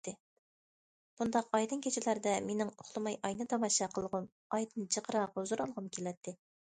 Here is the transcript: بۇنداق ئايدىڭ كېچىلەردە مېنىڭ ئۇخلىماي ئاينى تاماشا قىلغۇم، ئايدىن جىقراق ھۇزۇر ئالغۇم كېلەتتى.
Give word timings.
بۇنداق 1.19 1.49
ئايدىڭ 1.57 1.83
كېچىلەردە 1.85 2.33
مېنىڭ 2.47 2.71
ئۇخلىماي 2.83 3.17
ئاينى 3.27 3.47
تاماشا 3.51 3.89
قىلغۇم، 3.99 4.25
ئايدىن 4.57 4.89
جىقراق 4.97 5.37
ھۇزۇر 5.41 5.63
ئالغۇم 5.67 5.91
كېلەتتى. 5.99 6.35